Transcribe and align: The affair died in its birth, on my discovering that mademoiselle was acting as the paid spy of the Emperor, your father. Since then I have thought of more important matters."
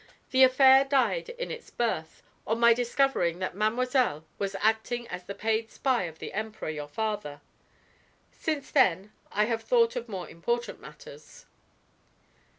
The 0.31 0.41
affair 0.41 0.83
died 0.83 1.29
in 1.29 1.51
its 1.51 1.69
birth, 1.69 2.23
on 2.47 2.59
my 2.59 2.73
discovering 2.73 3.37
that 3.37 3.53
mademoiselle 3.55 4.25
was 4.39 4.55
acting 4.59 5.07
as 5.09 5.25
the 5.25 5.35
paid 5.35 5.69
spy 5.69 6.05
of 6.05 6.17
the 6.17 6.33
Emperor, 6.33 6.69
your 6.71 6.87
father. 6.87 7.39
Since 8.31 8.71
then 8.71 9.13
I 9.31 9.45
have 9.45 9.61
thought 9.61 9.95
of 9.95 10.09
more 10.09 10.27
important 10.27 10.79
matters." 10.79 11.45